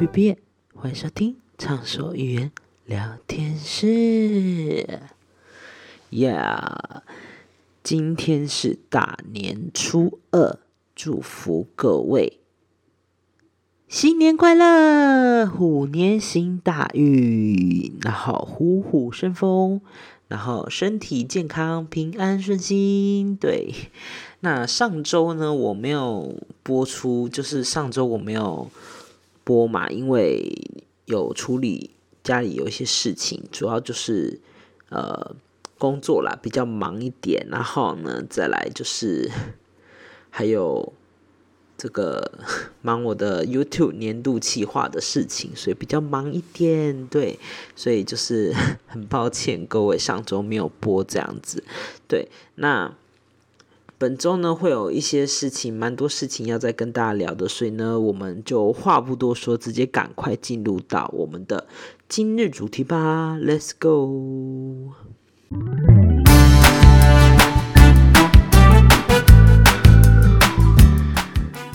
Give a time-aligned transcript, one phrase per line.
[0.00, 0.36] B B，，
[0.74, 2.52] 欢迎收听畅所欲言
[2.86, 4.98] 聊天室。
[6.08, 7.02] 呀，
[7.82, 10.58] 今天是大年初二，
[10.96, 12.38] 祝福各位
[13.88, 19.82] 新年快乐，虎年行大运，然后虎虎生风，
[20.28, 23.36] 然后身体健康，平安顺心。
[23.36, 23.74] 对，
[24.40, 28.70] 那上周呢，我没有播出，就是上周我没有。
[29.44, 30.52] 播嘛，因为
[31.06, 31.90] 有处理
[32.22, 34.40] 家里有一些事情，主要就是
[34.90, 35.34] 呃
[35.78, 37.46] 工作啦，比较忙一点。
[37.50, 39.30] 然后呢，再来就是
[40.30, 40.92] 还有
[41.76, 42.38] 这个
[42.82, 47.06] 忙我的 YouTube 年度企划的事情，所以比较忙一点。
[47.06, 47.38] 对，
[47.74, 48.54] 所以就是
[48.86, 51.64] 很抱歉各位上周没有播这样子。
[52.06, 52.94] 对，那。
[54.00, 61.66] 本周呢会有一些事情，蛮多事情要再跟大家聊的，所以呢我们就话不多说，直接赶快进入到我们的
[62.08, 64.94] 今日主题吧，Let's go。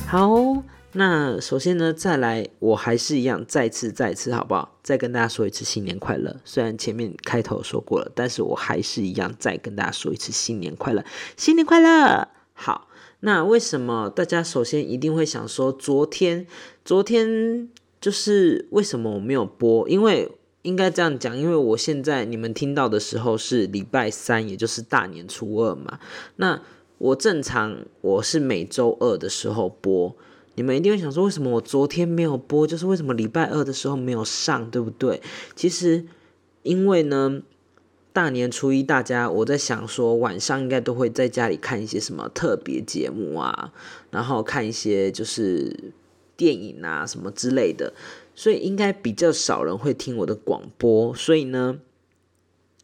[0.07, 0.44] 好。
[0.97, 4.77] 那首先呢，再来，我还是一样，再次再次，好不好？
[4.81, 6.33] 再跟大家说一次新年快乐。
[6.45, 11.03] 虽然前面开头说过了，但是我还是一样，再跟大家说一次新年快乐，
[11.35, 12.29] 新年快乐。
[12.53, 12.87] 好，
[13.19, 16.47] 那为什么大家首先一定会想说，昨天，
[16.85, 17.67] 昨天
[17.99, 19.89] 就是为什么我没有播？
[19.89, 25.99] 因为应该这样讲，因为我现在你们听到的时候是礼拜三，也就是大年初二嘛。
[26.37, 26.61] 那
[26.99, 30.15] 我正常我是每周二的时候播。
[30.55, 32.65] 你们一定会想说，为什么我昨天没有播？
[32.65, 35.21] 就是为什么礼拜二的时候没有上，对不对？
[35.53, 36.05] 其实，
[36.63, 37.41] 因为呢，
[38.13, 43.73] 大年初一大家我在想说，晚上应该都会在家里看一些什么特别节目啊，
[44.11, 45.93] 然后看一些就是
[46.37, 47.93] 电影啊什么之类的，
[48.33, 51.79] 所以应该比较少人会听我的广播，所以呢，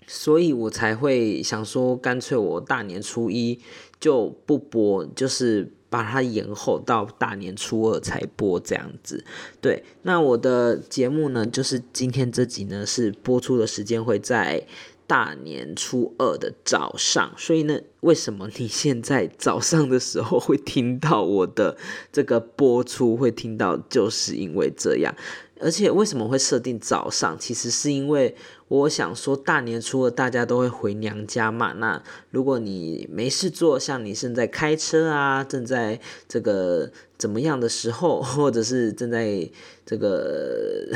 [0.06, 3.62] 所以我才会想说，干脆我大年初一
[3.98, 5.72] 就不播，就是。
[5.92, 9.26] 把它延后到大年初二才播，这样子。
[9.60, 14.66] 对，那我的节目呢，就是今天这集呢是播出的时间会在
[15.06, 21.76] 大年初二的早上，所以呢，为什么你现在早上的时候会听到我的
[22.14, 25.14] 这个播出，会听到，就是因为这样。
[25.60, 27.38] 而且为什么会设定早上？
[27.38, 28.34] 其实是因为
[28.72, 31.74] 我想说，大年初二大家都会回娘家嘛。
[31.74, 39.50] 那如果你没事做，像你正在开车啊，正在这个怎么样的时候，或者是正在
[39.86, 40.88] 这个，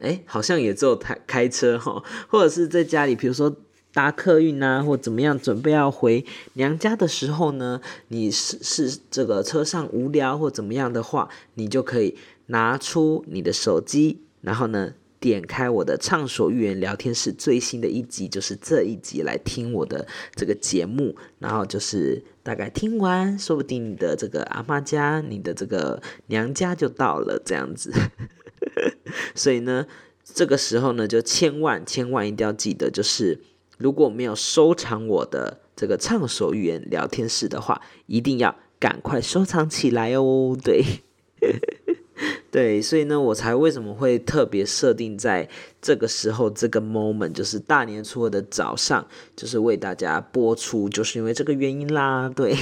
[0.00, 3.54] 哎，好像也只有开开车哈，或者是在家里，比如说
[3.92, 6.24] 搭客运啊，或怎么样，准备要回
[6.54, 12.16] 娘家的时候呢，你是是这个车上无聊或怎么样的话，你就可以。
[12.46, 21.14] 拿出你的手机，然后呢，点开我的畅所欲言聊天室最新的一集，就是这一集来听我的这个节目。
[21.38, 27.92] 然后就是大概听完，说不定你的这个阿妈家、你的这个娘家就到了这样子。
[29.36, 29.86] 所以呢，
[30.24, 33.40] 这个时候呢，就千万千万一定要记得，就是
[33.78, 40.58] 如果没有收藏我的这个畅所欲言聊天室的话，一定要赶快收藏起来哦。
[40.60, 40.84] 对。
[42.50, 45.48] 对，所以呢，我才为什么会特别设定在
[45.80, 52.28] 这个时候，这个 moment，就是大年初二的早上，就是为大家播出，就是因为这个原因啦。
[52.28, 52.56] 对，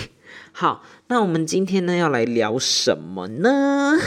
[0.53, 3.99] 好，那我们今天呢要来聊什么呢？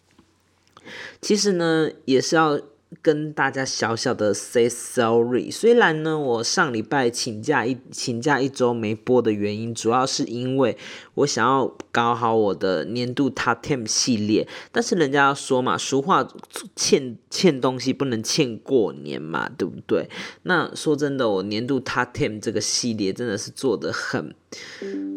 [1.20, 2.60] 其实呢，也是要。
[3.02, 10.76] 跟大家小小的 say sorry，虽然呢，我上礼拜请假一请假一周没播的原因，主要是因为
[11.14, 16.28] 我想要搞好我的年度 top ten 系列，但是人家说嘛，俗话
[16.76, 20.08] 欠欠东西不能欠过年嘛，对不对？
[20.42, 24.34] 那说真的，我年度 top ten 这个系列真的是做的很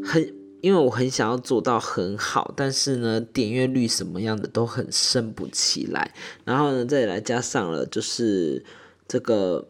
[0.05, 0.42] 很。
[0.63, 6.13] 因为我很想要做到很好，但是呢，点阅率什么样的都很升不起来。
[6.45, 8.63] 然后呢，再来加上了就是
[9.05, 9.67] 这个，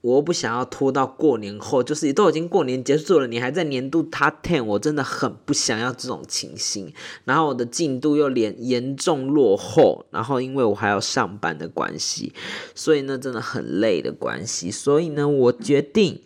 [0.00, 6.92] 我不想要拖到过年后，就是都已经过年结束了，你还在年度 top ten，我真的很不想要这种情形。
[7.24, 12.32] 然后我的进度又连严重落后，然后因为我还要上班的关系，
[12.74, 14.68] 所以呢，真的很累的关系。
[14.68, 16.22] 所以呢，我决定。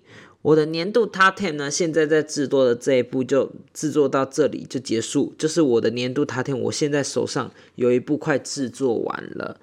[0.47, 6.57] 我的年度 Top Ten 呢，现在在制作的这一部就制作到这里就结束，就是我的年度 Top Ten。
[6.57, 9.59] 我现在手上有一部快制作完了，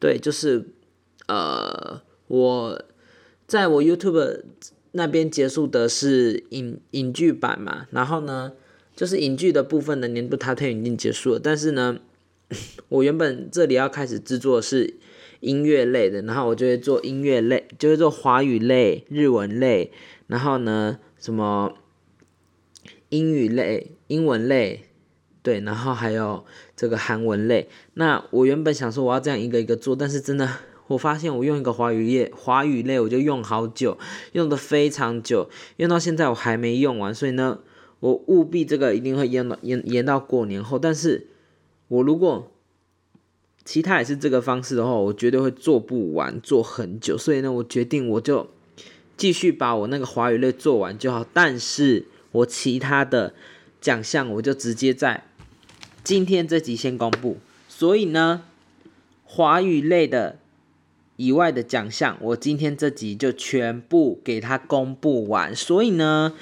[0.00, 0.66] 对，就是
[1.28, 2.82] 呃，我
[3.46, 4.40] 在我 YouTube
[4.90, 8.54] 那边结束的是影影剧版嘛，然后呢，
[8.96, 12.00] 就是影剧的部分的年度 Top Ten 已经结束了，但是呢，
[12.90, 14.94] 我原本这里要开始制作是
[15.38, 19.92] 音乐类的，然后我就会做音乐类，就会做华语类、日文类，
[20.26, 21.74] 然后呢，什么
[23.08, 24.86] 英语类、英文类，
[25.42, 26.44] 对，然后还有
[26.74, 27.68] 这个韩文类。
[27.94, 30.48] 那我原本想说我要这样一个一个做，但是真的，
[30.88, 33.98] 我发现我用一个华语页，华语类我就用好久，
[34.32, 37.60] 用的非常久，用到现在我还没用完，所以呢，
[38.00, 41.28] 我务必这个一定会延到延延到过年后，但是
[41.88, 42.50] 我如果
[43.64, 47.16] 其他也是这个方式的话，我绝对会做不完，做很久。
[47.16, 48.50] 所以呢，我决定我就
[49.16, 51.26] 继续把我那个华语类做完就好。
[51.32, 53.34] 但是我其他的
[53.80, 55.24] 奖项，我就直接在
[56.02, 57.38] 今天这集先公布。
[57.68, 58.44] 所以呢，
[59.24, 60.38] 华语类的
[61.16, 65.54] 以外的奖项，我今天这集就全部给它公布完。
[65.54, 66.34] 所以呢，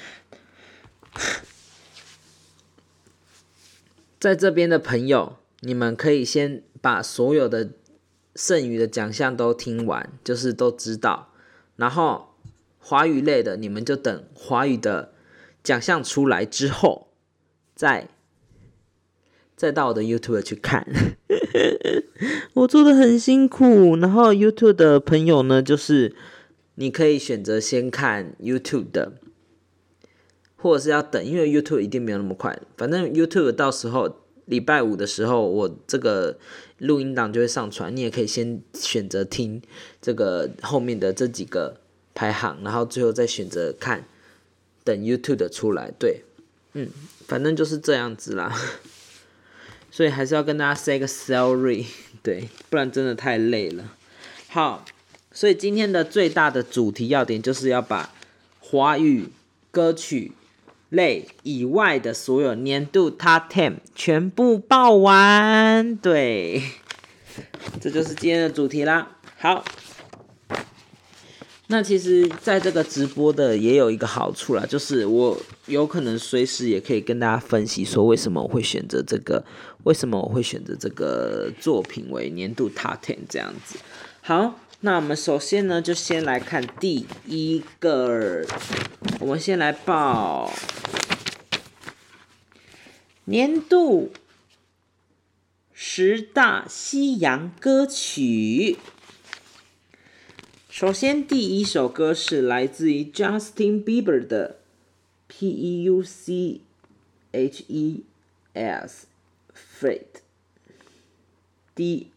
[4.19, 6.63] 在这边的朋友，你们可以先。
[6.83, 7.69] 把所有的
[8.35, 11.29] 剩余的奖项都听完，就是都知道。
[11.77, 12.32] 然后
[12.83, 15.13] 华语类的，你们就等华语的
[15.63, 17.07] 奖项出来之后，
[17.73, 18.09] 再
[19.55, 20.85] 再到我的 YouTube 去看。
[22.53, 23.95] 我做的很辛苦。
[23.95, 26.13] 然后 YouTube 的朋友呢，就是
[26.75, 29.13] 你可以选择先看 YouTube 的，
[30.57, 32.61] 或者是要等，因为 YouTube 一定没有那么快。
[32.75, 34.19] 反正 YouTube 到时候。
[34.45, 36.37] 礼拜五的时候，我这个
[36.79, 39.61] 录音档就会上传，你也可以先选择听
[40.01, 41.77] 这个后面的这几个
[42.13, 44.05] 排行，然后最后再选择看，
[44.83, 45.91] 等 YouTube 的出来。
[45.97, 46.23] 对，
[46.73, 46.89] 嗯，
[47.27, 48.53] 反正就是这样子啦。
[49.91, 51.85] 所以还是要跟大家 say 个 sorry，
[52.21, 53.91] 对，不然真的太累了。
[54.49, 54.85] 好，
[55.31, 58.13] 所以今天的最大的主题要点就是要把
[58.59, 59.29] 华语
[59.71, 60.31] 歌曲。
[60.89, 66.61] 类以外的所有年度 Top Ten 全部报完，对，
[67.81, 69.17] 这就是今天的主题啦。
[69.39, 69.65] 好，
[71.67, 75.37] 那其实在这个直播的也有一个好处啦，就是我
[75.67, 79.43] 有可能随时也可以跟大家分析说为什么我会选择这个，
[79.83, 83.77] 为什么我会选择这个作品为年度 Top Ten 这样子。
[84.21, 84.59] 好。
[84.85, 88.45] 那我们首先呢，就先来看第一个，
[89.21, 90.51] 我们先来报
[93.23, 94.11] 年度
[95.71, 98.77] 十大西洋歌曲。
[100.75, 104.55] 首先，第一首歌是来自于 Justin Bieber 的
[105.27, 106.61] P E U C
[107.31, 108.01] H E
[108.53, 109.05] S
[109.79, 110.07] Fate，D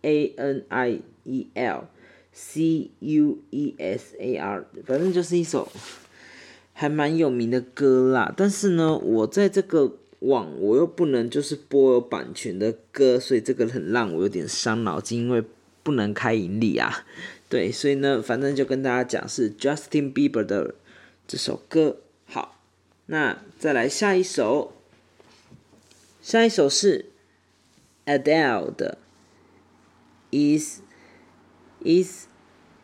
[0.01, 1.85] A N I E L。
[2.33, 5.71] C U E S A R，反正就是一首
[6.73, 8.33] 还蛮有名的歌啦。
[8.35, 15.45] 但是呢，我在这个网我又不能就是播有版权的歌，所以这个很让我有点伤脑筋，因为
[15.83, 17.05] 不能开盈利啊。
[17.49, 20.75] 对，所以呢，反正就跟大家讲是 Justin Bieber 的
[21.27, 21.99] 这首歌。
[22.27, 22.61] 好，
[23.07, 24.73] 那再来下一首，
[26.21, 27.07] 下一首是
[28.05, 28.99] Adele 的
[30.31, 30.81] Is。
[31.85, 32.27] Is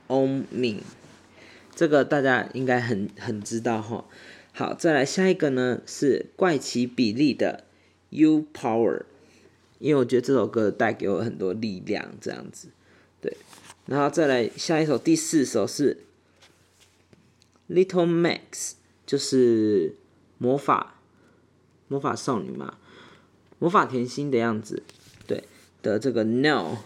[0.07, 0.83] on me，
[1.75, 4.05] 这个大家应该很很知道哈。
[4.53, 7.65] 好，再来下一个呢是怪奇比利的
[8.11, 9.03] You Power，
[9.81, 12.69] 因为我觉得这首歌带给我很多力量，这样子。
[13.21, 13.37] 对，
[13.87, 16.05] 然后再来下一首第四首是
[17.69, 18.73] Little Max，
[19.05, 19.97] 就是
[20.39, 21.01] 魔法
[21.89, 22.79] 魔法少女嘛，
[23.59, 24.83] 魔法甜心的样子。
[25.27, 25.45] 对
[25.83, 26.79] 的，这个 No。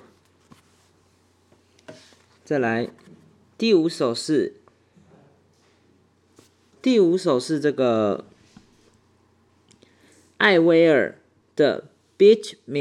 [2.45, 2.91] 再来，
[3.59, 4.55] 第五首是
[6.81, 8.25] 第五首是这个
[10.37, 11.19] 艾薇儿
[11.57, 11.89] 的
[12.19, 12.79] 《Beat Me》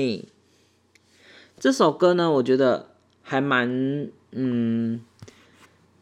[1.59, 2.94] 这首歌呢，我觉得
[3.27, 5.01] 还蛮嗯，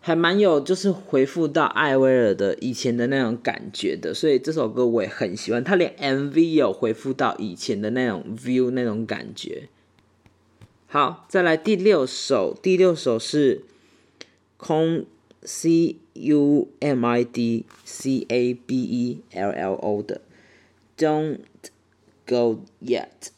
[0.01, 5.63] 还蛮有就是回复到艾薇儿的以前的那种感觉的，所以这首歌我也很喜欢。
[5.63, 9.69] 他连 MV 有回复到以前的那种 view 那种感觉。
[10.87, 13.63] 好，再来第六首，第六首是
[14.57, 15.05] 空
[15.43, 20.19] C U M I D C A B E L L O 的
[20.97, 21.39] ，Don't
[22.27, 23.29] Go Yet。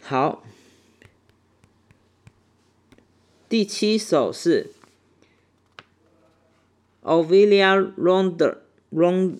[0.00, 0.42] 好，
[3.48, 4.72] 第七首是
[7.02, 9.38] Olivia Ronde，Ron，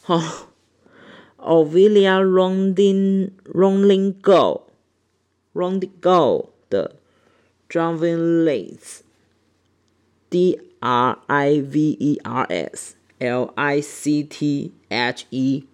[0.00, 0.48] 好
[1.38, 4.72] ，Olivia Ronding，Rolling Go。
[5.54, 6.96] Round Go 的
[7.68, 15.64] Driving Lights，D R I V E R S L I C T H E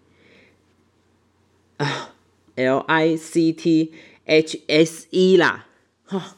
[1.76, 2.12] 啊
[2.56, 3.92] L I C T
[4.26, 5.68] HSE 啦。
[6.04, 6.36] 哈，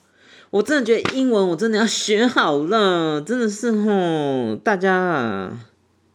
[0.51, 5.67] 我真的觉得英文我真的要学好了，真的是吼，大家啊，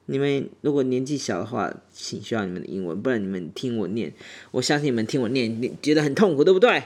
[0.08, 4.14] 你们如果年纪小的话，请需要你们的英文，不然你们听我念，
[4.52, 6.84] 我相信你们听我念，你觉得很痛苦，对不对？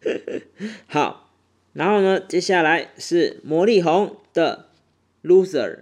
[0.86, 1.32] 好，
[1.72, 4.66] 然后呢，接下来是魔力红的
[5.24, 5.78] Loser，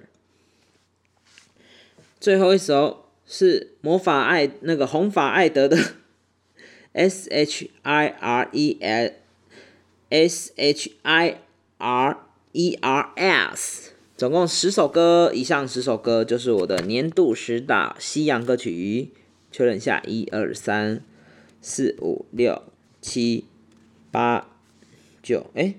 [2.21, 5.77] 最后一首是魔法爱那个红发爱德的
[6.93, 9.13] S H I R E L
[10.11, 11.41] S H I
[11.79, 12.19] R
[12.53, 19.11] E R S，总共十首歌，以上十首歌就是我的年度十大西洋歌曲。
[19.51, 21.03] 确认一下，一二三
[21.61, 22.63] 四五六
[23.01, 23.45] 七。
[24.11, 24.49] 八
[25.23, 25.75] 九哎，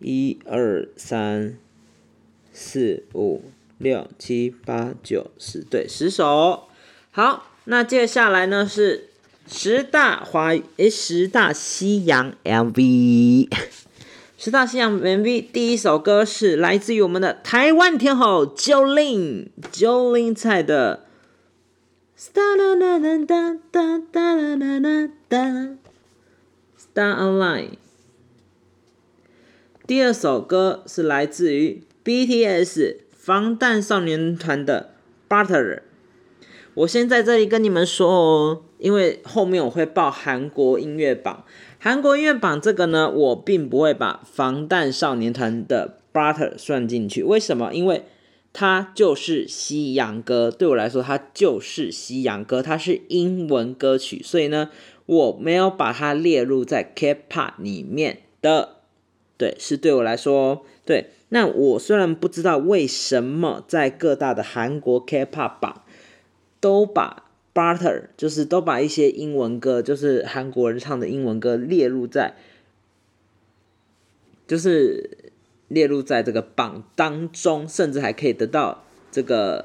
[0.00, 1.56] 一二三
[2.52, 3.44] 四五
[3.78, 6.68] 六七八九十，对，十首。
[7.12, 9.10] 好，那接下来呢是
[9.48, 13.48] 十大华语，十大西洋 MV。
[14.36, 21.06] 十大西洋 MV 第一首歌是来自于我们的台湾天后 Jolin Jolin 蔡的。
[22.18, 22.56] Star
[26.96, 27.70] Online。
[29.86, 34.94] 第二首歌是来自于 BTS 防弹少年团的
[35.28, 35.82] Butter。
[36.74, 41.44] 我先在这里跟你们说哦，因为后面我会报韩国音乐榜。
[41.78, 47.22] 韩国音乐榜这个呢，我并不会把防弹少年团的 Butter 算进去。
[47.22, 47.72] 为什么？
[47.72, 48.04] 因为
[48.52, 54.70] 它就是西洋歌，对我来说，它就是西洋歌，它是英文歌曲，所以呢。
[55.06, 58.78] 我没有把它列入在 K-pop 里面的，
[59.36, 61.10] 对，是对我来说，对。
[61.28, 65.84] 那我虽然不知道为什么在各大的韩国 K-pop 榜
[66.58, 67.25] 都把
[67.56, 72.34] Butter，就是都把一些英文歌，就是韩国人唱的英文歌列入在，
[74.46, 75.32] 就是
[75.68, 79.64] 列入在这个榜当中，甚至还可以得到这个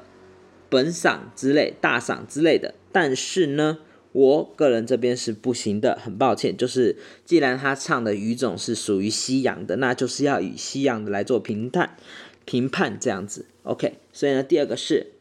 [0.70, 3.80] 本赏之类、大赏之类的，但是呢？
[4.14, 6.54] 我个人这边是不行的，很抱歉。
[6.54, 11.96] 就是既然他唱的语种是属于西洋的，那就是要以西洋的来做评判、
[12.44, 13.46] 评判这样子。
[13.62, 15.12] OK，所以呢，第二个是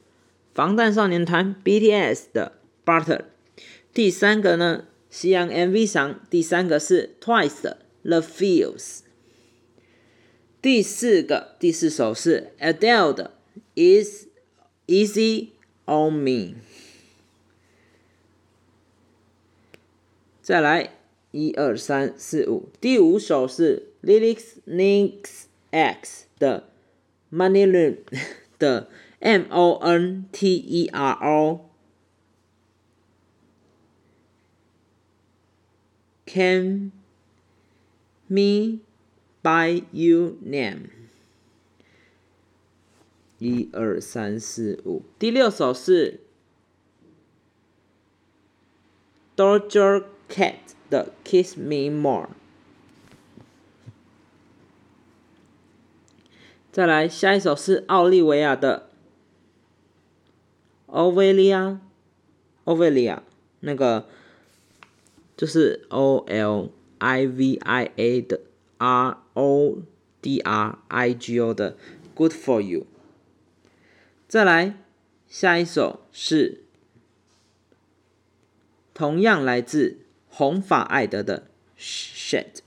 [0.53, 2.51] 防弹少年团 BTS 的
[2.84, 3.24] Butter。
[3.92, 9.00] 第三个呢，西洋 MV 上，第三个是 Twice 的 The Feels。
[10.60, 13.32] 第四个，第四首是 Adele 的
[13.74, 14.26] Is
[14.86, 15.48] Easy
[15.86, 16.56] on Me。
[20.42, 20.94] 再来，
[21.30, 26.68] 一二三四五，第五首是 Lyrics Nix X 的
[27.32, 27.96] Money Room
[28.58, 28.88] 的
[29.20, 31.69] M O N T E R O
[36.31, 36.93] Can
[38.29, 38.79] Me
[39.41, 40.89] By your Name。
[43.37, 46.21] 一二三四五，第六首是
[49.35, 50.55] Doja Cat
[50.89, 52.29] 的 Kiss Me More，
[56.71, 58.89] 再来下一首是奥利维亚的
[60.87, 63.19] Ovelia，Ovelia
[63.59, 64.07] 那个
[65.41, 66.69] 就是 O L
[66.99, 68.41] I V I A 的
[68.77, 69.81] R O
[70.21, 71.75] D R I G O 的
[72.13, 72.85] Good For You，
[74.27, 74.77] 再来
[75.27, 76.61] 下一首是
[78.93, 79.97] 同样来自。
[80.29, 82.61] 红发艾德的 shit，s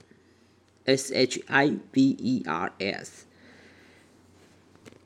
[1.15, 3.25] h i v e r s，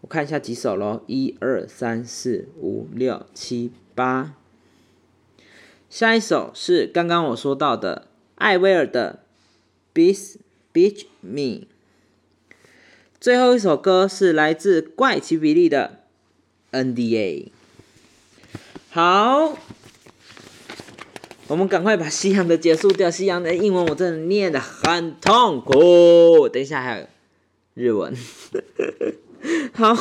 [0.01, 4.35] 我看一下几首咯，一二三四五六七八，
[5.89, 9.23] 下一首是刚刚我说到的艾薇儿的
[9.93, 10.35] beach
[10.71, 11.65] beach me，
[13.19, 16.03] 最后一首歌是来自怪奇比利的
[16.71, 17.51] n d a，
[18.91, 19.57] 好。
[21.47, 26.47] 我们赶快把西洋的结束掉，西洋的英文我真的念的很痛苦。
[26.47, 27.07] 等一下还有
[27.73, 28.15] 日文，
[29.73, 29.97] 好，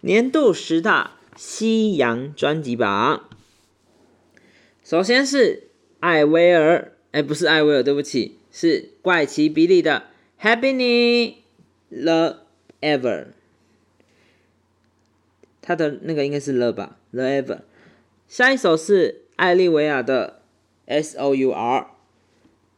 [0.00, 3.28] 年度十大西洋专辑榜，
[4.84, 5.64] 首先是
[5.98, 10.04] 艾薇儿，哎，不是艾薇儿，对不起，是怪奇比利的
[10.46, 11.34] 《Happy
[11.90, 12.36] Love
[12.80, 13.00] Ever》，
[15.60, 17.56] 他的那个应该是 Love 吧，《Love Ever》，
[18.28, 19.22] 下一首是。
[19.36, 20.42] 艾利维亚的
[20.86, 21.88] S O U R，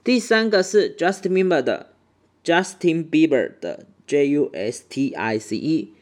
[0.02, 1.92] 第三个是 Justin Bieber 的
[2.42, 5.92] Justin Bieber 的 J U S T I C E，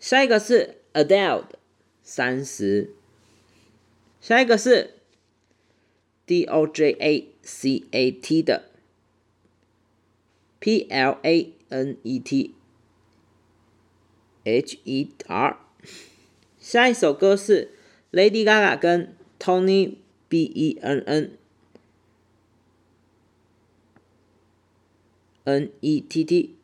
[0.00, 1.58] 下一个是 Adele 的
[2.02, 2.94] 三十，
[4.22, 4.94] 下一个是
[6.28, 8.64] D O J A C A T 的
[10.60, 12.54] P L A N E T
[14.44, 15.56] H E R。
[16.58, 17.72] 下一首歌是
[18.12, 19.94] Lady Gaga 跟 Tony
[20.28, 21.38] B E N N
[25.44, 26.56] N E T T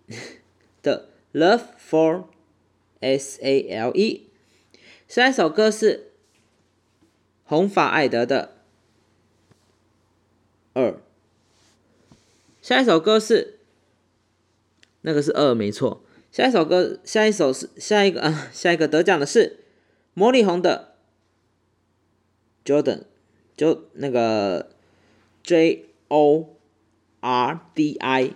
[0.82, 2.26] 的 Love for
[3.00, 4.26] S A L E。
[5.08, 6.12] 下一首歌是
[7.44, 8.63] 红发艾德的
[10.74, 11.00] 二。
[12.60, 13.58] 下一首歌是
[15.00, 16.04] 那个是二没错。
[16.30, 19.60] 下一首歌，下一首是下一个啊，下一个得奖的是
[20.14, 20.96] 魔力红的
[22.64, 23.04] Jordan，
[23.56, 24.70] 就那个
[25.44, 26.56] J O
[27.20, 28.32] R D I。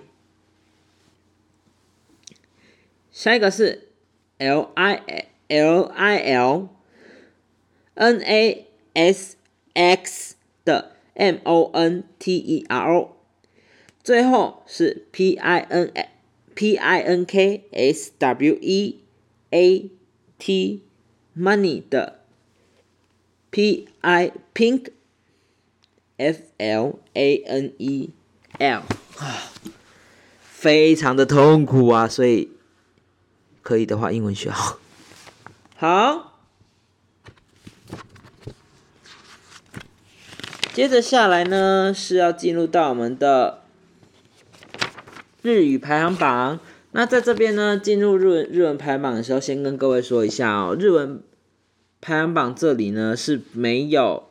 [3.11, 3.89] 下一个是
[4.39, 6.69] L I L I L
[7.95, 9.37] N A S
[9.75, 13.17] X 的 M O N T E R O，
[14.05, 15.93] 最后是 P I N
[16.55, 19.01] P I N K S W E
[19.51, 19.91] A
[20.39, 20.83] T
[21.37, 22.21] Money 的
[23.51, 24.93] P I Pink
[26.17, 28.11] F L A N E
[28.59, 28.83] L
[29.19, 29.53] 啊，
[30.41, 32.51] 非常的痛苦啊，所以
[33.63, 34.79] 可以的话，英文学好。
[35.77, 36.38] 好，
[40.79, 43.63] 接着下来呢是要进入到我们的
[45.43, 46.61] 日语排行榜。
[46.93, 51.21] 那在这边呢，进入日文日文排行榜的时候，先跟各位说一下哦，日文
[52.01, 54.29] 排行榜这里呢是没有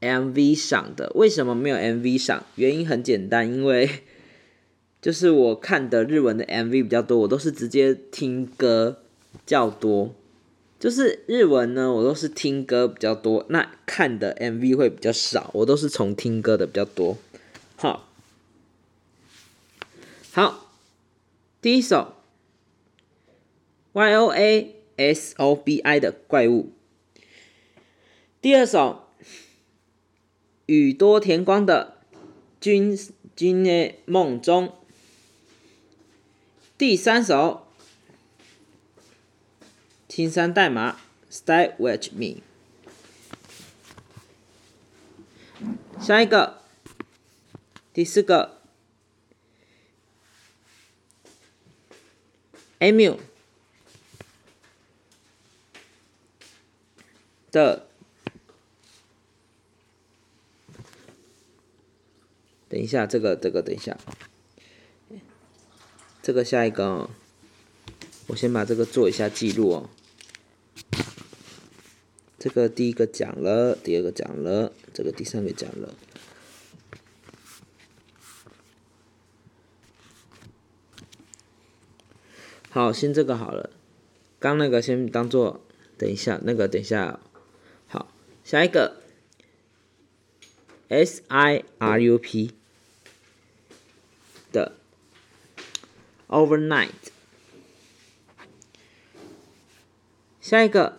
[0.00, 1.12] MV 赏的。
[1.14, 2.42] 为什么没有 MV 赏？
[2.56, 3.88] 原因很简单，因为
[5.00, 8.98] 就是我看的日文的 MV 比较多，我都是直接听歌
[9.46, 10.12] 较多。
[10.78, 17.16] 就是日文呢，我都是听歌比较多，那看的 MV 会比较少，我都是从听歌的比较多。
[17.76, 18.08] 好，
[20.32, 20.70] 好，
[21.60, 22.14] 第一首。
[23.92, 26.70] Y O A S O B I 的怪物，
[28.42, 29.04] 第二首。
[30.66, 31.98] 宇多田光的
[32.60, 32.98] 君
[33.36, 34.74] 君的梦中，
[36.76, 37.65] 第三首。
[40.16, 40.98] 青山代码
[41.30, 42.40] ，Stay with me。
[46.00, 46.62] 下一个，
[47.92, 48.62] 第四个
[52.78, 53.18] ，Emu
[57.52, 57.86] 的，
[62.70, 63.98] 等一下，这个，这个，等一下，
[66.22, 67.10] 这个下一个哦，
[68.28, 69.90] 我先把这个做一下记录哦。
[72.38, 75.94] 这个第一个讲了，第二个讲了，这个第三个讲了。
[82.68, 83.70] 好，先这个好了，
[84.38, 85.62] 刚那个先当做
[85.96, 87.18] 等一下，那个等一下。
[87.88, 88.12] 好，
[88.44, 89.00] 下一个
[90.88, 92.52] ，S I R U P
[94.52, 94.76] 的
[96.28, 96.90] Overnight，
[100.42, 100.98] 下一个。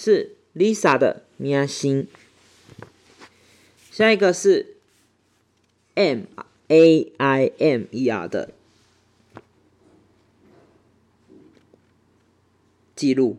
[0.00, 2.06] 是 Lisa 的明星，
[3.90, 4.76] 下一个是
[5.96, 6.20] M
[6.68, 8.54] A I M E R 的
[12.94, 13.38] 记录，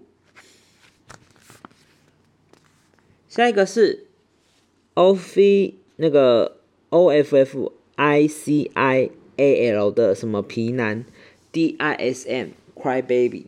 [3.29, 4.07] 下一个是
[4.95, 5.39] O F
[5.95, 6.57] 那个
[6.89, 11.05] O F F I C I A L 的什么皮男
[11.53, 13.45] D I S M Cry Baby，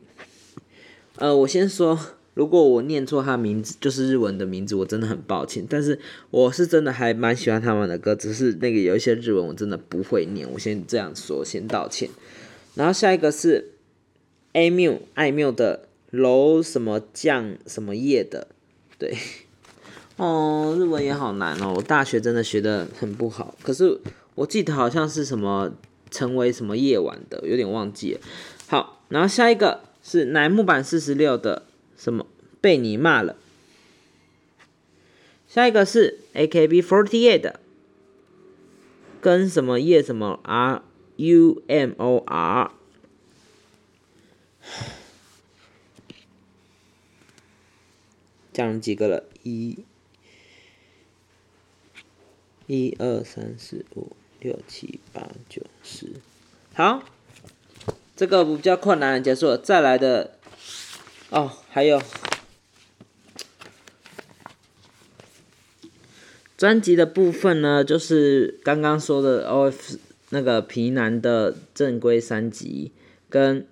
[1.17, 2.15] 呃，我先说。
[2.33, 5.65] 如果我念错他名字，就是日文的名字，我真的很抱歉。
[5.69, 12.09] 但是我是真的还蛮喜欢他们的歌，只是那个有一些日文我真的不会念，我先这样说，先道歉。
[12.75, 13.71] 然后下一个是
[14.53, 18.47] A 缪爱缪的楼什么酱什么叶的，
[18.97, 19.13] 对，
[20.15, 23.57] 哦，日文也好难哦，我大学真的学的很不好。
[23.61, 23.99] 可是
[24.35, 25.73] 我记得好像是什么
[26.09, 28.21] 成为什么夜晚的，有点忘记了。
[28.67, 31.63] 好，然后下一个是乃木坂四十六的。
[32.01, 32.25] 什么
[32.59, 33.37] 被你骂了？
[35.47, 37.53] 下一个是 A K B forty eight
[39.21, 40.81] 跟什么叶什么 R
[41.17, 42.71] U M O R，
[48.51, 49.23] 讲几个了？
[49.43, 49.85] 一、
[52.65, 56.13] 一二三四五六七八九十，
[56.73, 57.03] 好，
[58.15, 60.39] 这个比较困难，结束了，再来的。
[61.31, 62.01] 哦，还有。
[66.57, 69.97] 专辑的部分呢，就是刚刚说的 O.F
[70.29, 72.91] 那个皮男的正规三集，
[73.29, 73.65] 跟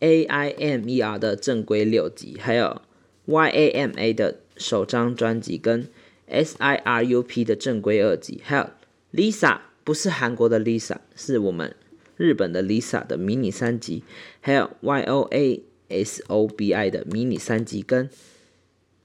[0.00, 2.82] A.I.M.E.R 的正规六集，还有
[3.26, 5.86] Y.A.M.A 的首张专辑，跟
[6.26, 8.68] S.I.R.U.P 的正规二辑，还有
[9.12, 11.76] Lisa 不是韩国的 Lisa，是我们
[12.16, 14.02] 日本的 Lisa 的迷你三辑，
[14.40, 18.08] 还有 Y O A S O B I 的迷你三辑，跟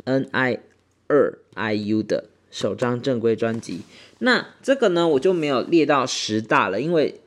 [0.05, 0.59] N.I
[1.07, 2.25] 二 I.U 的。
[2.51, 3.81] 首张正规专辑，
[4.17, 7.21] 那这个呢，我就没有列到十大了，因为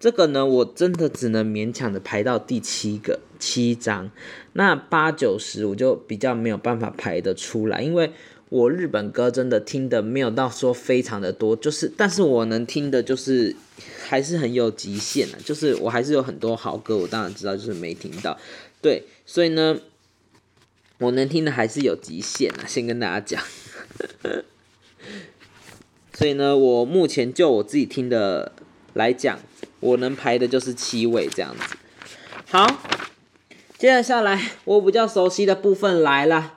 [0.00, 4.10] 这个呢，我真的只能勉强的排到第七个七张，
[4.54, 8.10] 那八九十我就比较没有办法排得出来，因为
[8.48, 13.54] 我日本歌真的听的没有到说非常的多，就是但是我能听的就是
[14.06, 18.38] 还是很有极限的，就是我还是有很多好歌，我当然知道就是没听到，
[18.80, 19.78] 对，所以呢，
[20.98, 23.42] 我能听的还是有极限啊，先跟大家讲。
[26.14, 28.52] 所以呢，我目前就我自己听的
[28.94, 29.38] 来讲，
[29.80, 31.76] 我能排的就是七位这样子。
[32.46, 32.80] 好，
[33.76, 36.55] 接下来我比较熟悉的部分来了，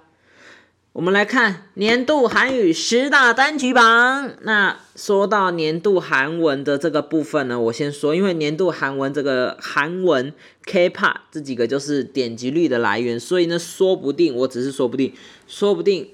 [0.99, 4.33] 我们来看年度韩语十大单曲榜。
[4.41, 10.33] 那说到年度韩文的这个部分呢，我先说，因为年度韩文这个韩文
[10.65, 15.13] K-pop 这几个就是点击率的来源，所以呢，说不定我只是说不定，
[15.47, 16.09] 说不定。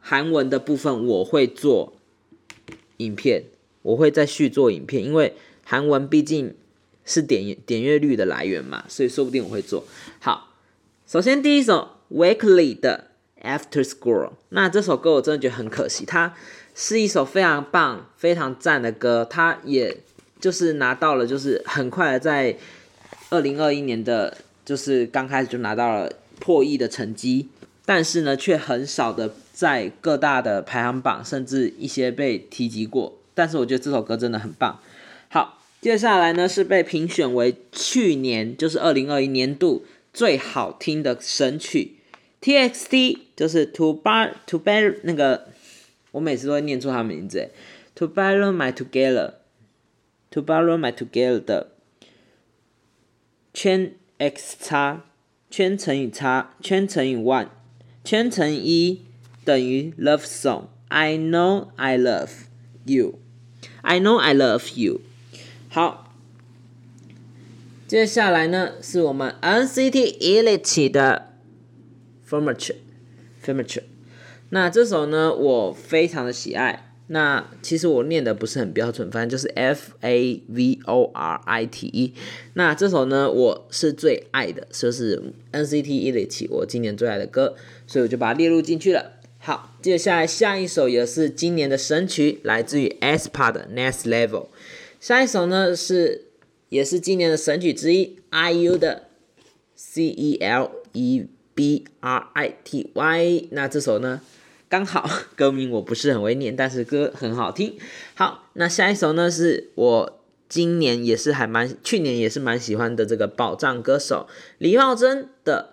[0.00, 1.94] 韩文的部分我会做
[2.98, 3.44] 影片，
[3.80, 6.54] 我会再续做影片，因为韩文毕竟
[7.06, 9.86] 是点点阅率的来源嘛，所以说不定我会做
[10.20, 10.50] 好。
[11.06, 13.12] 首先第一首 Weekly 的
[13.44, 16.34] After School，那这首歌我真的觉得很可惜，它
[16.74, 19.98] 是一首非常棒、非常赞的歌，它也
[20.40, 22.56] 就是拿到了，就是很快的在
[23.30, 27.48] 二零二一年的，就是刚开始就拿到了破亿的成绩，
[27.84, 29.34] 但是呢，却很少的。
[29.54, 34.80] 在各大的排行榜，甚至一些被提及过，但是我觉得这首歌真的很棒。
[35.28, 41.92] 好，接下来呢是被评选为去年就是二零二一年度最好听的神曲
[42.44, 45.48] ，TXT 就是 To Bar To Bear 那个，
[46.12, 47.48] 我每次都会念错他名字
[47.94, 51.70] ，To Borrow My Together，To Borrow My Together 的
[53.54, 55.06] 圈 x 叉
[55.50, 57.48] 圈乘以叉圈乘以 one
[58.04, 59.06] 圈乘一。
[59.44, 60.68] 等于 love song。
[60.88, 62.30] I know I love
[62.86, 63.18] you。
[63.82, 65.02] I know I love you。
[65.68, 66.10] 好，
[67.86, 71.33] 接下来呢是我们 NCT e l i t 的
[72.40, 72.76] Furniture。
[73.44, 73.82] Furniture。
[74.50, 76.90] 那这首呢我非常的喜爱。
[77.08, 82.14] 那其实我念的不是很标准，反正就是 F A V O R I T E。
[82.54, 89.12] 那这首呢我是最爱的，就是 NCT e l i t 我今年最爱的歌，所以我就把它列入进去了。
[89.38, 94.46] 好，接下来下一首也是今年的神曲，来自于 aespa 的 Next Level。
[94.98, 96.28] 下一首呢是
[96.70, 99.08] 也是今年的神曲之一，IU 的
[99.74, 103.48] C E L E B R I T Y。
[103.50, 104.20] 那这首呢
[104.68, 107.78] 刚好歌名我不是很会念，但是歌很好听。
[108.14, 114.26] 好，那下一首呢是我今年也是还蛮，去年也是蛮喜欢的这个宝藏歌手
[114.58, 115.70] 李茂贞的。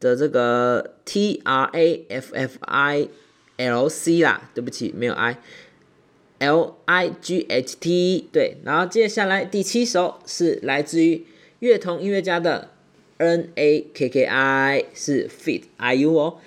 [0.00, 3.08] 的这个 T R A F F I
[3.56, 11.24] L C 啦，对不起，没有 I，L I G H T 对，然后接下来第七首是来自于
[11.60, 12.72] 乐童音乐家的
[13.18, 16.38] N A K K I 是 Fit I U 哦，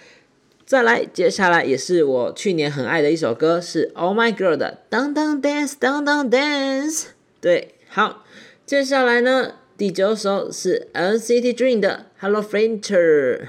[0.65, 7.05] 再来接下来也是我去年很爱的一首歌是 Oh My Girl 的 Down Down Dance Down Down Dance
[7.39, 8.25] 对，好，
[8.65, 9.55] 接下来呢。
[9.77, 13.41] 第九首是 NCT Dream 的 Hello Frontier，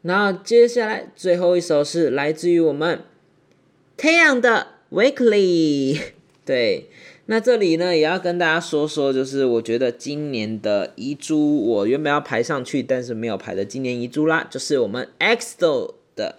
[0.00, 3.00] 然后接下来最后一首是来自于我们
[3.98, 6.00] 太阳的 Weekly。
[6.46, 6.88] 对，
[7.26, 16.36] 那这里呢也要跟大家说说，就是我觉得今年的遗珠，我原本要排上去，但是没有排的今年遗珠啦，就是我们 EXO 的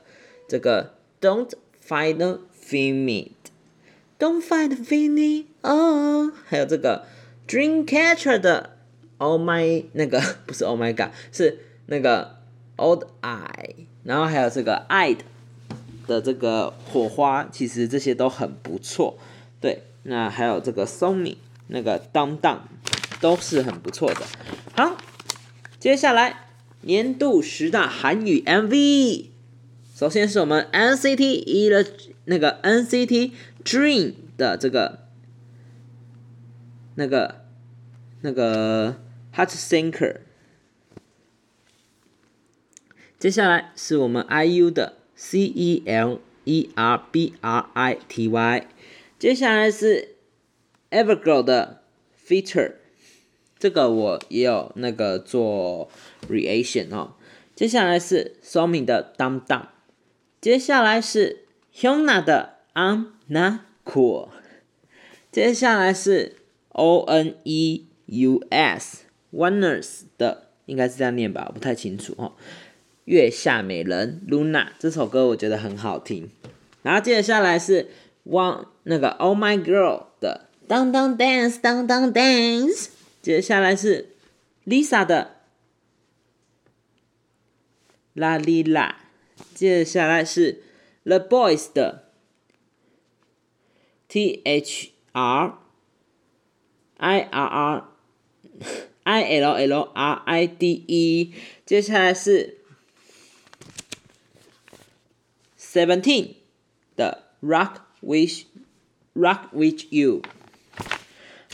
[0.47, 1.51] 这个 Don't
[1.87, 7.05] Fight the Feeling，Don't Fight the Feeling，哦，还有这个
[7.47, 8.71] Dreamcatcher 的。
[9.19, 12.35] Oh my，那个不是 Oh my God，是那个
[12.75, 15.23] Old Eye，然后还有这个爱的
[16.05, 19.17] 的这个火花，其实这些都很不错。
[19.59, 21.35] 对，那还有这个 Sony
[21.67, 22.59] 那个 Down Down
[23.19, 24.25] 都是很不错的。
[24.75, 24.97] 好，
[25.79, 26.47] 接下来
[26.81, 29.25] 年度十大韩语 MV，
[29.93, 31.85] 首先是我们 NCT 一的
[32.25, 33.31] 那个 NCT
[33.63, 35.07] Dream 的这个
[36.95, 37.43] 那个
[38.21, 38.97] 那个。
[39.35, 40.15] Heart Sinker，
[43.19, 48.67] 接下来是我们 IU 的 C E L E R B R I T Y。
[49.19, 50.15] 接下来是
[50.91, 51.81] Everglow 的
[52.27, 52.73] Feature，
[53.57, 55.89] 这个我也有那个做
[56.29, 57.15] reaction 哦。
[57.55, 59.63] 接下来是 Somi 的 Dum Dum，
[60.39, 64.29] 接下来是 Hyuna 的 I'm Not Cool，
[65.31, 66.35] 接下来是
[66.69, 72.33] O N E U S Oners 的，应该是这样念吧，我不太清楚哦。
[73.05, 76.29] 月下美人 Luna 这首歌我觉得很好听，
[76.83, 77.89] 然后接下来是
[78.25, 82.88] One 那个 Oh My Girl 的 Down Down Dance Down Down Dance，
[83.20, 84.14] 接下来是
[84.64, 85.36] Lisa 的。
[88.14, 89.00] 啦哩啦，
[89.54, 90.62] 接下来是
[91.04, 92.10] The Boys 的
[94.06, 95.58] T H R
[96.98, 97.88] I R R
[99.04, 101.34] I L L R I D E，
[101.64, 102.58] 接下来是
[105.58, 106.34] Seventeen
[106.94, 108.44] 的 Rock with
[109.17, 110.21] Rock with You。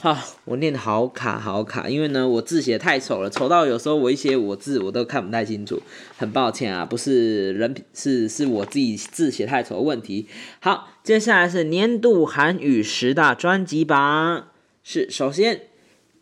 [0.01, 5.81] 好，我念的好卡好卡，因为呢我字写太丑了，丑到有时候我一些我字我都看不太清楚，
[6.17, 10.27] 很抱歉啊，不是人品是是我自己字写太丑的问题。
[10.59, 14.49] 好，接下来是年度韩语十大专辑榜，
[14.83, 15.61] 是首先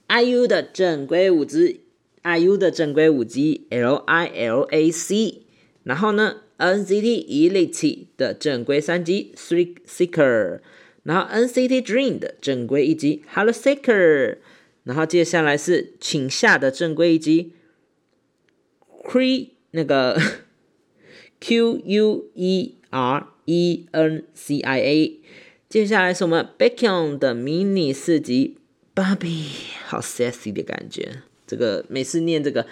[0.08, 1.82] IU 的正规五集
[2.22, 5.42] ，IU 的正规五集 L I L A C，
[5.82, 10.60] 然后呢 NCT Elite 的正规三级 Three Seeker。
[11.04, 14.38] 然后 NCT Dream 的正规一集 Hello Seeker，
[14.84, 17.54] 然后接下来是请下的正规一集
[19.04, 20.22] Queer 那个
[21.42, 25.20] Q U E R E N C I A，
[25.68, 28.58] 接下来是我们 Baekhyun 的迷你四集
[28.94, 29.48] Barbie，
[29.88, 32.68] 好 sexy 的感觉，这个每次念这个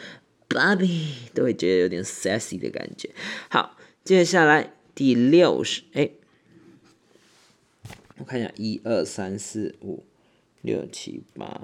[0.48, 3.10] Barbie 都会觉得有点 sexy 的感觉。
[3.50, 6.12] 好，接下来第六十哎。
[8.20, 10.04] 我看一下，一二三四五
[10.62, 11.62] 六七八。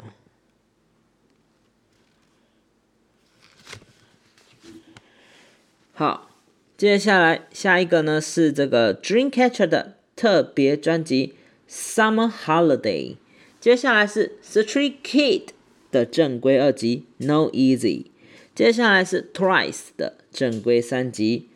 [5.91, 6.29] 好，
[6.77, 11.33] 接下来下一个呢是这个 Dreamcatcher 的特别专辑
[11.69, 13.17] Summer Holiday。
[13.59, 15.49] 接下来是 Street Kid
[15.91, 18.05] 的正规二辑 No Easy。
[18.53, 21.49] 接下来是 Twice 的正规三辑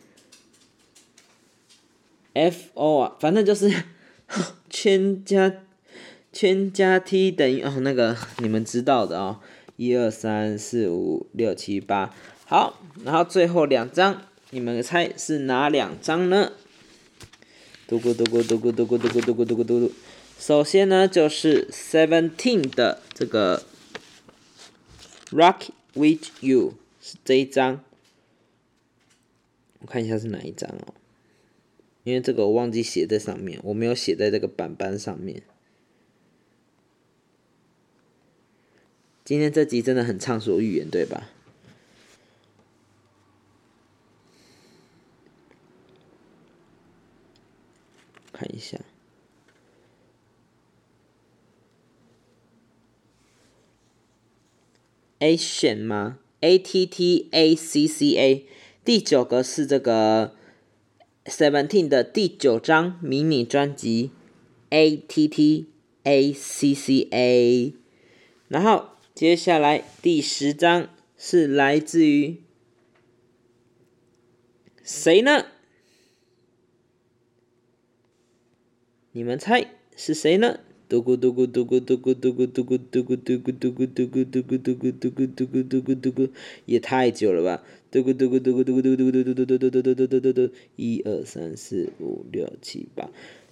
[2.34, 3.72] F O 啊，反正就是。
[4.68, 5.52] 圈加
[6.32, 9.40] 圈加 T 等于哦，那个你们知道的哦，
[9.76, 12.14] 一二三四五六七八，
[12.46, 16.52] 好，然后最后两张，你们猜是哪两张呢？
[17.88, 19.92] 嘟咕嘟咕嘟咕嘟咕嘟咕嘟咕嘟咕嘟嘟，
[20.38, 23.64] 首先呢就是 Seventeen 的这个
[25.32, 27.82] Rock with You 是这一张，
[29.80, 30.94] 我看一下是哪一张哦。
[32.10, 35.44] 因为这个我忘记写在上面，我没有写在这个板板上面。
[39.24, 41.28] 今天这集真的很畅所欲言，对吧？
[48.32, 48.80] 看一下
[55.20, 58.46] ，A 选吗？A T T A C C A，
[58.84, 60.34] 第九个是这个。
[61.24, 64.10] Seventeen 的第九张迷你专辑
[64.70, 65.66] A T T
[66.02, 67.74] A C C A，
[68.48, 72.38] 然后接下来第十张是来自于
[74.82, 75.46] 谁呢？
[79.12, 80.60] 你们猜是谁呢？
[80.88, 86.30] 嘟咕嘟咕嘟咕嘟咕嘟咕嘟咕嘟咕嘟咕嘟咕嘟咕嘟咕嘟咕嘟咕嘟咕嘟咕嘟咕，
[86.64, 87.62] 也太久了吧！
[87.90, 93.10] 嘟咕嘟咕嘟咕嘟咕嘟咕嘟嘟嘟嘟嘟嘟嘟嘟嘟嘟，一二三四五六七八，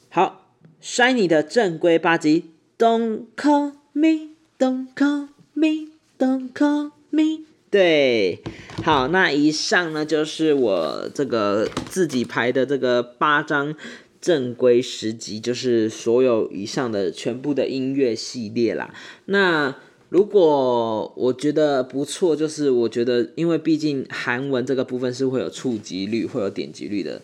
[0.08, 2.44] 好，Shiny 的正规八集
[2.78, 8.40] ，Don't call me，Don't call me，Don't call me，对，
[8.84, 13.74] 好，那以上呢就是我这个自己排的这个八张。
[14.20, 18.92] 正规十集就是所有以上的全部的音乐系列啦。
[19.26, 19.76] 那
[20.08, 27.20] 如果我觉得不错，就是我觉得，因为毕竟韩文这个部分是会有触及率、会有点击率的，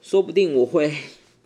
[0.00, 0.92] 说不定我会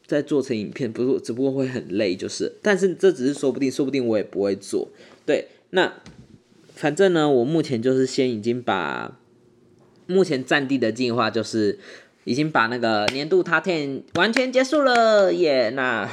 [0.07, 2.55] 再做成影片，不是，只不过会很累，就是。
[2.63, 4.89] 但是这只是说不定，说不定我也不会做。
[5.27, 5.93] 对，那
[6.75, 9.19] 反正呢，我目前就是先已经把
[10.07, 11.79] 目前战地的计划就是。
[12.25, 15.71] 已经把那个年度 Tate 完全结束了耶！
[15.71, 16.07] 那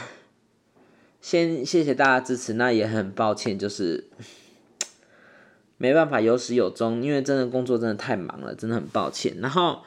[1.19, 4.05] 先谢谢大家支持，那也很抱歉，就是
[5.77, 9.35] 没办法有始有终，因为真的工作真的太忙了，真的很抱歉。
[9.41, 9.79] 然后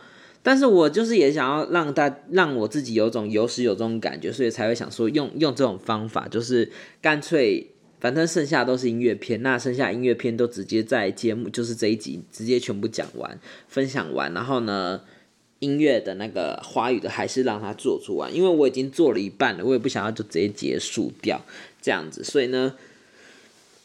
[0.43, 6.71] 但是我就是也想要让大让我自己有种有始有终的感觉，所以才会想说用用这种方法，就是
[7.01, 7.71] 干脆
[8.01, 15.01] 反正剩下都是音乐片，那剩下音乐片都直接在节目就是这一集直接全部讲完分享完，然后呢
[15.61, 21.41] 音乐的那个华语的还是让它做出完，因为我已经做了一半了，我也不想要就直接结束掉
[21.81, 22.75] 这样子，所以呢。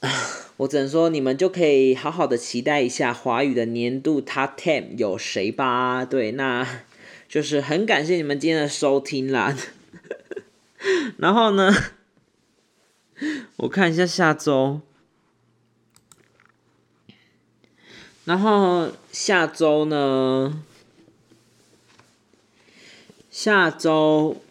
[0.57, 6.03] 我只能说，你们就可以好好的期待一下华语的年度 Top Ten 有谁吧。
[6.03, 6.67] 对，那
[7.29, 9.57] 就是很感谢你们今天的收听啦。
[11.17, 11.73] 然后呢，
[13.55, 14.81] 我看一下下周，
[18.25, 20.61] 然后下周呢，
[23.31, 24.41] 下周，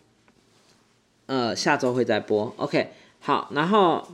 [1.26, 2.54] 呃，下周会再播。
[2.56, 4.08] OK，好，然后。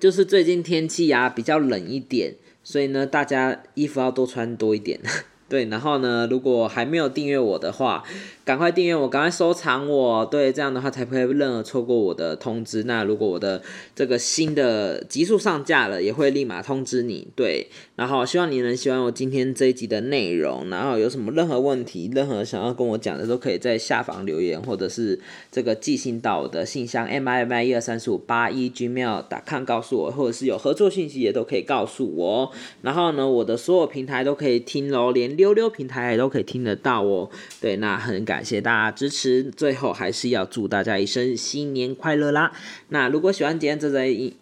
[0.00, 5.00] 就是最近天气呀比较冷一点，所以呢，大家衣服要多穿多一点。
[5.48, 8.04] 对，然后呢，如果还没有订阅我的话，
[8.48, 10.24] 赶快订阅我，赶快收藏我。
[10.24, 12.84] 对，这样的话才不会任何错过我的通知。
[12.84, 13.62] 那如果我的
[13.94, 17.28] 这个新的集数上架了，也会立马通知你。
[17.36, 20.70] 对，然后希望你能喜欢我今天这一集的内容。
[20.70, 25.20] 然后有什么任何问题，任何想要跟我讲的，都可以在下方留言，或者是
[25.52, 32.50] 这个寄信到我的信箱 m i m i 一二三四五八一 gmail 打 com 告诉我，或者是有合作信息也都可以告诉我。
[32.80, 35.28] 然后呢，我的所有平台都可以听喽，连。
[35.36, 37.28] 溜溜平台也都可以听得到哦。
[37.60, 39.42] 对，那很感感谢大家支持。
[39.42, 42.52] 最后还是要祝大家一生新年快乐啦！
[42.90, 43.98] 那如果喜欢今天这则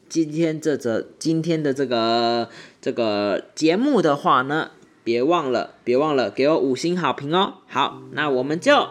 [0.07, 7.55] 今天这则今天的这个这个节目的话呢，别忘了别忘了给我五星好评哦。
[7.69, 8.87] 好，那我们就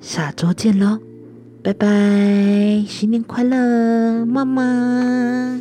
[0.00, 0.98] 下周见喽，
[1.62, 1.86] 拜拜，
[2.88, 5.60] 新年快乐，妈妈。